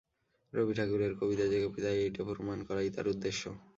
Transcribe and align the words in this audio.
রবি 0.53 0.73
ঠাকুরের 0.73 1.11
কবিতা 1.19 1.45
যে 1.47 1.57
কবিতাই 1.65 1.97
এইটে 2.03 2.21
প্রমাণ 2.29 2.57
করাই 2.67 2.89
তার 2.89 3.05
উদ্দেশ্য। 3.07 3.43